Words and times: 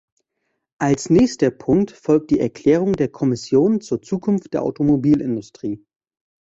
Als 0.79 1.11
nächster 1.11 1.51
Punkt 1.51 1.91
folgt 1.91 2.31
die 2.31 2.39
Erklärung 2.39 2.93
der 2.93 3.07
Kommission 3.09 3.81
zur 3.81 4.01
Zukunft 4.01 4.51
der 4.55 4.63
Automobilindustrie. 4.63 5.85